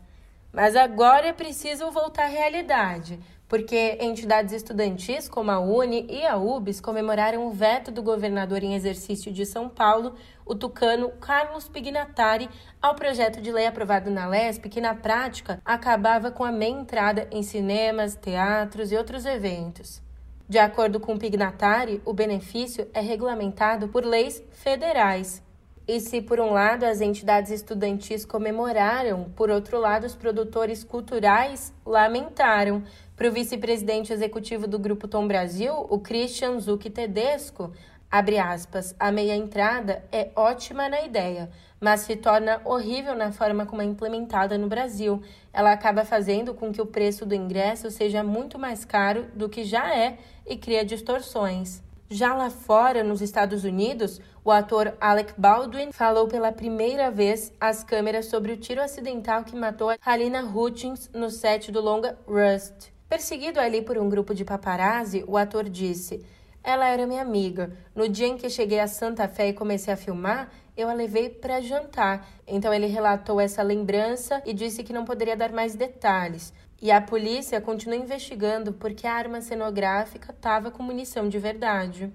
Mas 0.53 0.75
agora 0.75 1.25
é 1.25 1.33
preciso 1.33 1.89
voltar 1.89 2.25
à 2.25 2.27
realidade, 2.27 3.19
porque 3.47 3.97
entidades 3.99 4.53
estudantis 4.53 5.27
como 5.27 5.49
a 5.49 5.59
UNE 5.59 6.05
e 6.07 6.23
a 6.27 6.37
UBS 6.37 6.79
comemoraram 6.79 7.47
o 7.47 7.51
veto 7.51 7.91
do 7.91 8.03
governador 8.03 8.63
em 8.63 8.75
exercício 8.75 9.33
de 9.33 9.47
São 9.47 9.67
Paulo, 9.67 10.13
o 10.45 10.53
tucano 10.53 11.09
Carlos 11.19 11.67
Pignatari, 11.67 12.47
ao 12.79 12.93
projeto 12.93 13.41
de 13.41 13.51
lei 13.51 13.65
aprovado 13.65 14.11
na 14.11 14.27
LESP, 14.27 14.69
que 14.69 14.79
na 14.79 14.93
prática 14.93 15.59
acabava 15.65 16.29
com 16.29 16.43
a 16.43 16.51
meia 16.51 16.69
entrada 16.69 17.27
em 17.31 17.41
cinemas, 17.41 18.15
teatros 18.15 18.91
e 18.91 18.95
outros 18.95 19.25
eventos. 19.25 20.03
De 20.47 20.59
acordo 20.59 20.99
com 20.99 21.17
Pignatari, 21.17 21.99
o 22.05 22.13
benefício 22.13 22.87
é 22.93 23.01
regulamentado 23.01 23.87
por 23.87 24.05
leis 24.05 24.43
federais. 24.51 25.41
E 25.85 25.99
se, 25.99 26.21
por 26.21 26.39
um 26.39 26.51
lado, 26.51 26.85
as 26.85 27.01
entidades 27.01 27.51
estudantis 27.51 28.23
comemoraram, 28.23 29.25
por 29.35 29.49
outro 29.49 29.77
lado, 29.77 30.05
os 30.05 30.15
produtores 30.15 30.81
culturais 30.81 31.73
lamentaram. 31.85 32.83
Para 33.17 33.27
o 33.27 33.31
vice-presidente 33.31 34.13
executivo 34.13 34.65
do 34.65 34.79
Grupo 34.79 35.09
Tom 35.09 35.27
Brasil, 35.27 35.73
o 35.89 35.99
Christian 35.99 36.57
Zucchi 36.57 36.89
Tedesco, 36.89 37.73
abre 38.09 38.39
aspas, 38.39 38.95
a 38.97 39.11
meia 39.11 39.35
entrada 39.35 40.05
é 40.09 40.29
ótima 40.37 40.87
na 40.87 41.01
ideia, 41.01 41.49
mas 41.81 41.99
se 42.01 42.15
torna 42.15 42.61
horrível 42.63 43.13
na 43.13 43.33
forma 43.33 43.65
como 43.65 43.81
é 43.81 43.85
implementada 43.85 44.57
no 44.57 44.67
Brasil. 44.67 45.21
Ela 45.51 45.73
acaba 45.73 46.05
fazendo 46.05 46.53
com 46.53 46.71
que 46.71 46.81
o 46.81 46.85
preço 46.85 47.25
do 47.25 47.35
ingresso 47.35 47.91
seja 47.91 48.23
muito 48.23 48.57
mais 48.57 48.85
caro 48.85 49.25
do 49.35 49.49
que 49.49 49.65
já 49.65 49.93
é 49.93 50.17
e 50.47 50.55
cria 50.55 50.85
distorções. 50.85 51.83
Já 52.09 52.35
lá 52.35 52.49
fora, 52.49 53.03
nos 53.03 53.21
Estados 53.21 53.63
Unidos, 53.63 54.21
o 54.45 54.51
ator 54.51 54.93
Alec 54.99 55.33
Baldwin 55.37 55.91
falou 55.93 56.27
pela 56.27 56.51
primeira 56.51 57.09
vez 57.09 57.53
às 57.59 57.81
câmeras 57.83 58.25
sobre 58.25 58.51
o 58.51 58.57
tiro 58.57 58.81
acidental 58.81 59.43
que 59.43 59.55
matou 59.55 59.89
a 59.89 59.97
Halina 60.03 60.43
Hutchins 60.43 61.09
no 61.13 61.29
set 61.29 61.71
do 61.71 61.79
longa 61.79 62.17
Rust. 62.27 62.91
Perseguido 63.07 63.59
ali 63.59 63.81
por 63.81 63.97
um 63.97 64.09
grupo 64.09 64.35
de 64.35 64.43
paparazzi, 64.43 65.23
o 65.27 65.37
ator 65.37 65.69
disse: 65.69 66.25
Ela 66.61 66.89
era 66.89 67.07
minha 67.07 67.21
amiga. 67.21 67.71
No 67.95 68.09
dia 68.09 68.27
em 68.27 68.35
que 68.35 68.49
cheguei 68.49 68.81
a 68.81 68.87
Santa 68.87 69.29
Fé 69.29 69.47
e 69.47 69.53
comecei 69.53 69.93
a 69.93 69.97
filmar, 69.97 70.51
eu 70.75 70.89
a 70.89 70.93
levei 70.93 71.29
para 71.29 71.61
jantar. 71.61 72.27
Então 72.45 72.73
ele 72.73 72.87
relatou 72.87 73.39
essa 73.39 73.63
lembrança 73.63 74.41
e 74.45 74.53
disse 74.53 74.83
que 74.83 74.91
não 74.91 75.05
poderia 75.05 75.37
dar 75.37 75.53
mais 75.53 75.75
detalhes. 75.75 76.53
E 76.81 76.91
a 76.91 76.99
polícia 76.99 77.61
continua 77.61 77.95
investigando 77.95 78.73
porque 78.73 79.07
a 79.07 79.13
arma 79.13 79.39
cenográfica 79.39 80.33
estava 80.33 80.69
com 80.69 80.83
munição 80.83 81.29
de 81.29 81.39
verdade. 81.39 82.11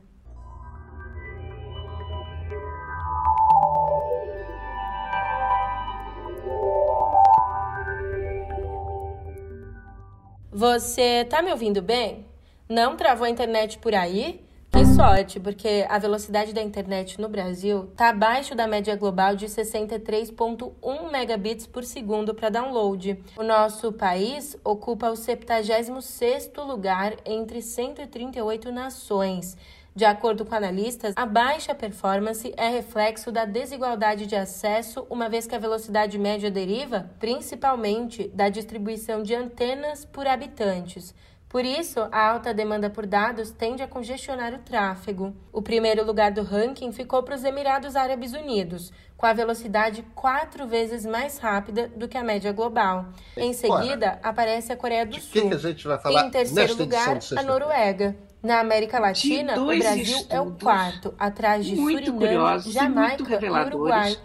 Você 10.59 11.25
tá 11.27 11.41
me 11.41 11.53
ouvindo 11.53 11.81
bem? 11.81 12.27
Não 12.69 12.97
travou 12.97 13.25
a 13.25 13.31
internet 13.31 13.79
por 13.79 13.95
aí? 13.95 14.45
Que 14.73 14.85
sorte, 14.85 15.39
porque 15.39 15.87
a 15.89 16.01
velocidade 16.01 16.53
da 16.53 16.61
internet 16.61 17.21
no 17.21 17.29
Brasil 17.29 17.85
está 17.93 18.09
abaixo 18.09 18.57
da 18.57 18.67
média 18.67 18.97
global 18.97 19.37
de 19.37 19.47
63.1 19.47 21.13
megabits 21.13 21.65
por 21.65 21.85
segundo 21.85 22.35
para 22.35 22.49
download. 22.49 23.23
O 23.37 23.45
nosso 23.45 23.93
país 23.93 24.57
ocupa 24.65 25.09
o 25.11 25.15
76º 25.15 26.67
lugar 26.67 27.15
entre 27.25 27.63
138 27.63 28.73
nações. 28.73 29.57
De 29.95 30.05
acordo 30.05 30.45
com 30.45 30.55
analistas, 30.55 31.15
a 31.17 31.27
baixa 31.27 31.75
performance 31.75 32.53
é 32.57 32.69
reflexo 32.69 33.33
da 33.33 33.45
desigualdade 33.45 34.27
de 34.27 34.37
acesso, 34.37 35.07
uma 35.11 35.29
vez 35.29 35.47
que 35.47 35.55
a 35.55 35.59
velocidade 35.59 36.17
média 36.19 36.51
deriva 36.51 37.11
principalmente 37.19 38.29
da 38.29 38.49
distribuição 38.49 39.23
de 39.23 39.35
antenas 39.35 40.05
por 40.05 40.27
habitantes. 40.27 41.15
Por 41.49 41.65
isso, 41.65 42.01
a 42.13 42.29
alta 42.29 42.53
demanda 42.53 42.91
por 42.91 43.07
dados 43.07 43.51
tende 43.51 43.83
a 43.83 43.89
congestionar 43.89 44.53
o 44.53 44.59
tráfego. 44.59 45.35
O 45.51 45.63
primeiro 45.63 46.05
lugar 46.05 46.31
do 46.31 46.43
ranking 46.43 46.93
ficou 46.93 47.23
para 47.23 47.35
os 47.35 47.43
Emirados 47.43 47.97
Árabes 47.97 48.35
Unidos, 48.35 48.93
com 49.17 49.25
a 49.25 49.33
velocidade 49.33 50.05
quatro 50.15 50.67
vezes 50.67 51.07
mais 51.07 51.39
rápida 51.39 51.89
do 51.89 52.07
que 52.07 52.19
a 52.19 52.23
média 52.23 52.53
global. 52.53 53.07
Em 53.35 53.55
seguida, 53.55 54.21
aparece 54.23 54.73
a 54.73 54.77
Coreia 54.77 55.07
do 55.07 55.19
Sul. 55.19 55.43
Que 55.43 55.49
que 55.49 55.55
a 55.55 55.59
gente 55.59 55.89
vai 55.89 55.99
falar 55.99 56.25
e 56.25 56.27
em 56.27 56.31
terceiro 56.31 56.75
lugar, 56.77 57.19
a 57.37 57.43
Noruega. 57.43 58.15
Na 58.43 58.61
América 58.61 59.01
Latina, 59.01 59.61
o 59.61 59.67
Brasil 59.67 60.27
é 60.31 60.41
o 60.41 60.53
quarto, 60.53 61.13
atrás 61.19 61.67
de 61.67 61.75
Suriname, 61.75 62.61
Jamaica 62.71 63.45
e 63.45 63.51
Uruguai. 63.51 64.17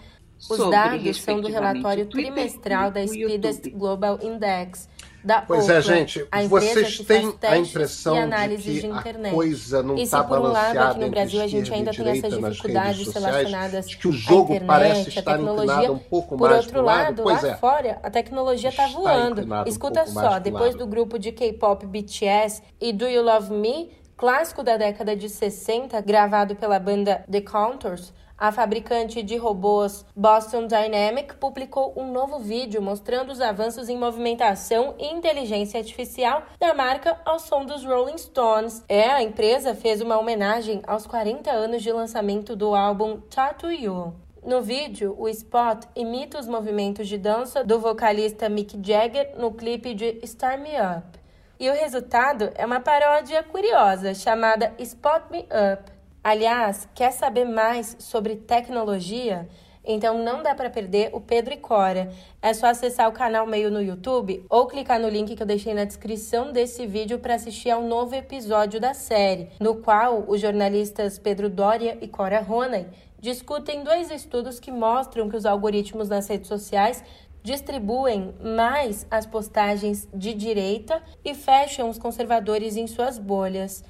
Os 0.50 0.70
dados 0.70 1.22
são 1.22 1.40
do 1.40 1.48
relatório 1.48 2.06
trimestral 2.06 2.92
da 2.92 3.06
Speedest 3.08 3.70
Global 3.72 4.20
Index, 4.22 4.90
da 5.24 5.42
pois 5.42 5.62
Ookla, 5.64 5.76
é, 5.76 5.82
gente, 5.82 6.28
a 6.30 6.44
vocês 6.44 7.00
têm 7.00 7.34
a 7.44 7.58
impressão 7.58 8.14
de 8.30 8.58
que 8.58 8.82
de 8.82 8.92
a 8.92 9.32
coisa 9.32 9.82
não 9.82 9.98
e 9.98 10.02
está 10.02 10.22
se 10.22 10.28
por 10.28 10.38
um 10.38 10.42
lado 10.42 10.54
balanceada 10.54 10.92
aqui 10.92 11.00
no 11.00 11.10
Brasil 11.10 11.42
a 11.42 11.48
gente 11.48 11.74
ainda 11.74 11.92
tem 11.92 12.10
essas 12.10 12.38
dificuldades 12.38 13.06
sociais, 13.06 13.26
relacionadas 13.26 13.90
de 13.90 13.98
que 13.98 14.08
o 14.10 14.12
jogo 14.12 14.52
à 14.52 14.56
internet, 14.58 14.68
parece 14.68 15.10
estar 15.10 15.22
tecnologia, 15.22 15.64
inclinado 15.64 15.94
um 15.94 16.00
pouco 16.00 16.38
por 16.38 16.50
mais 16.50 16.58
outro 16.58 16.72
para 16.74 16.82
o 16.82 16.86
lado, 16.86 17.00
lado, 17.00 17.24
pois 17.24 17.42
lá 17.42 17.50
é. 17.50 17.56
fora 17.56 18.00
a 18.04 18.12
tecnologia 18.12 18.70
está 18.70 18.86
Está 18.86 19.00
voando. 19.00 19.42
um 19.42 19.64
Escuta 19.66 20.02
mais 20.02 20.12
só, 20.12 20.40
depois 20.40 20.76
do 20.76 20.86
grupo 20.86 21.18
de 21.18 21.32
K-pop 21.32 21.86
BTS 21.86 22.62
e 22.82 22.92
Do 22.92 23.08
You 23.08 23.24
Love 23.24 23.54
Me, 23.54 23.92
clássico 24.18 24.64
da 24.64 24.78
década 24.78 25.16
de 25.16 25.30
60, 25.30 26.00
gravado 26.02 26.56
pela 26.56 26.80
banda 26.80 27.26
The 27.30 27.42
Contours, 27.42 28.14
a 28.38 28.52
fabricante 28.52 29.24
de 29.24 29.38
robôs 29.38 30.06
Boston 30.16 30.68
Dynamic 30.68 31.36
publicou 31.36 31.94
um 31.96 32.12
novo 32.12 32.40
vídeo 32.40 32.82
mostrando 32.82 33.32
os 33.32 33.40
avanços 33.40 33.88
em 33.88 33.98
movimentação 33.98 34.96
e 35.00 35.06
inteligência 35.14 35.80
artificial 35.80 36.44
da 36.60 36.74
marca 36.74 37.18
ao 37.24 37.40
som 37.40 37.64
dos 37.64 37.86
Rolling 37.86 38.18
Stones. 38.18 38.84
É, 38.90 39.10
a 39.10 39.24
empresa 39.24 39.74
fez 39.74 40.02
uma 40.02 40.18
homenagem 40.18 40.82
aos 40.86 41.08
40 41.08 41.52
anos 41.52 41.82
de 41.82 41.92
lançamento 41.92 42.56
do 42.56 42.76
álbum 42.76 43.22
Tattoo 43.22 43.72
You. 43.72 44.14
No 44.46 44.62
vídeo, 44.62 45.16
o 45.18 45.30
spot 45.30 45.86
imita 45.96 46.38
os 46.38 46.48
movimentos 46.48 47.08
de 47.08 47.18
dança 47.18 47.64
do 47.64 47.80
vocalista 47.80 48.50
Mick 48.50 48.78
Jagger 48.86 49.36
no 49.40 49.54
clipe 49.54 49.94
de 49.94 50.20
Start 50.24 50.60
Me 50.60 50.72
Up. 50.72 51.23
E 51.60 51.70
o 51.70 51.74
resultado 51.74 52.52
é 52.56 52.66
uma 52.66 52.80
paródia 52.80 53.44
curiosa 53.44 54.14
chamada 54.16 54.74
Spot 54.80 55.30
Me 55.30 55.40
Up. 55.42 55.92
Aliás, 56.24 56.88
quer 56.96 57.12
saber 57.12 57.46
mais 57.46 57.96
sobre 58.00 58.36
tecnologia? 58.36 59.48
Então 59.86 60.18
não 60.24 60.42
dá 60.42 60.56
para 60.56 60.70
perder 60.70 61.12
o 61.14 61.22
Pedro 61.22 61.54
e 61.54 61.58
Cora. 61.58 62.12
É 62.42 62.54
só 62.54 62.68
acessar 62.68 63.08
o 63.08 63.12
canal 63.12 63.46
Meio 63.46 63.70
no 63.70 63.82
YouTube 63.82 64.44
ou 64.50 64.66
clicar 64.66 65.00
no 65.00 65.10
link 65.10 65.36
que 65.36 65.44
eu 65.44 65.48
deixei 65.48 65.74
na 65.74 65.84
descrição 65.84 66.52
desse 66.52 66.88
vídeo 66.88 67.20
para 67.20 67.36
assistir 67.36 67.70
ao 67.70 67.84
novo 67.84 68.16
episódio 68.16 68.80
da 68.80 68.94
série, 68.94 69.50
no 69.60 69.76
qual 69.76 70.24
os 70.28 70.42
jornalistas 70.42 71.20
Pedro 71.20 71.50
Doria 71.50 71.98
e 72.02 72.08
Cora 72.08 72.40
Ronay 72.40 72.88
discutem 73.20 73.84
dois 73.84 74.12
estudos 74.12 74.60
que 74.60 74.72
mostram 74.72 75.30
que 75.30 75.38
os 75.38 75.46
algoritmos 75.46 76.10
nas 76.10 76.28
redes 76.28 76.48
sociais 76.48 77.04
distribuem 77.44 78.34
mais 78.42 79.06
as 79.12 79.26
postagens 79.26 80.08
de 80.14 80.34
direita 80.34 81.04
e 81.24 81.36
fecham 81.36 81.90
os 81.90 81.98
conservadores 81.98 82.78
em 82.78 82.88
suas 82.88 83.20
bolhas. 83.20 83.84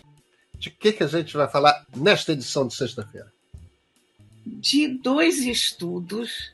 De 0.57 0.69
que, 0.69 0.91
que 0.91 1.03
a 1.03 1.07
gente 1.07 1.35
vai 1.35 1.47
falar 1.47 1.85
nesta 1.95 2.31
edição 2.31 2.67
de 2.67 2.73
sexta-feira? 2.73 3.31
de 4.45 4.87
dois 4.87 5.45
estudos 5.45 6.51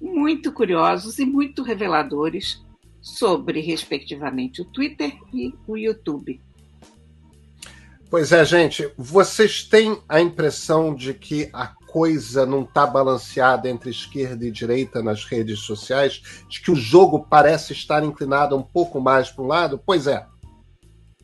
muito 0.00 0.52
curiosos 0.52 1.18
e 1.18 1.24
muito 1.24 1.62
reveladores 1.62 2.60
sobre, 3.00 3.60
respectivamente, 3.60 4.62
o 4.62 4.64
Twitter 4.64 5.16
e 5.32 5.54
o 5.66 5.76
YouTube. 5.76 6.40
Pois 8.10 8.30
é, 8.32 8.44
gente, 8.44 8.90
vocês 8.96 9.64
têm 9.64 9.98
a 10.08 10.20
impressão 10.20 10.94
de 10.94 11.14
que 11.14 11.48
a 11.52 11.66
coisa 11.92 12.46
não 12.46 12.62
está 12.62 12.86
balanceada 12.86 13.68
entre 13.68 13.90
esquerda 13.90 14.46
e 14.46 14.50
direita 14.50 15.02
nas 15.02 15.24
redes 15.24 15.60
sociais? 15.60 16.22
De 16.48 16.62
que 16.62 16.70
o 16.70 16.74
jogo 16.74 17.26
parece 17.28 17.72
estar 17.72 18.02
inclinado 18.02 18.56
um 18.56 18.62
pouco 18.62 19.00
mais 19.00 19.30
para 19.30 19.44
um 19.44 19.46
lado? 19.46 19.80
Pois 19.84 20.06
é, 20.06 20.24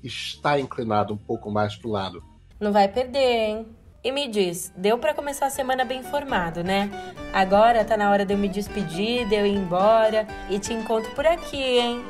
está 0.05 0.61
inclinado 0.61 1.15
um 1.15 1.17
pouco 1.17 1.51
mais 1.51 1.75
para 1.75 1.89
o 1.89 1.93
lado. 1.93 2.23
Não 2.61 2.73
vai 2.73 2.87
perder, 2.89 3.19
hein? 3.19 3.67
E 4.05 4.13
me 4.13 4.29
diz, 4.29 4.73
deu 4.77 4.97
para 4.99 5.13
começar 5.13 5.47
a 5.47 5.51
semana 5.51 5.85
bem 5.85 6.01
informado, 6.01 6.63
né? 6.63 6.91
Agora 7.33 7.85
tá 7.85 7.97
na 7.97 8.11
hora 8.11 8.25
de 8.25 8.33
eu 8.33 8.39
me 8.39 8.49
despedir, 8.49 9.27
de 9.27 9.35
eu 9.35 9.47
ir 9.47 9.57
embora 9.57 10.27
e 10.49 10.59
te 10.59 10.73
encontro 10.73 11.11
por 11.15 11.27
aqui, 11.27 11.57
hein? 11.57 12.05